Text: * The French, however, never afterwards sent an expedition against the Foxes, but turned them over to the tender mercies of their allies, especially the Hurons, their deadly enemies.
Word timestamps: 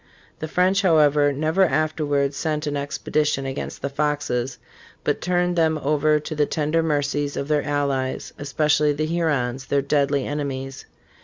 * 0.21 0.39
The 0.39 0.47
French, 0.47 0.81
however, 0.81 1.31
never 1.31 1.63
afterwards 1.63 2.35
sent 2.35 2.65
an 2.65 2.75
expedition 2.75 3.45
against 3.45 3.83
the 3.83 3.89
Foxes, 3.89 4.57
but 5.03 5.21
turned 5.21 5.55
them 5.55 5.77
over 5.77 6.19
to 6.19 6.33
the 6.33 6.47
tender 6.47 6.81
mercies 6.81 7.37
of 7.37 7.47
their 7.47 7.61
allies, 7.61 8.33
especially 8.39 8.93
the 8.93 9.05
Hurons, 9.05 9.67
their 9.67 9.83
deadly 9.83 10.25
enemies. 10.25 10.87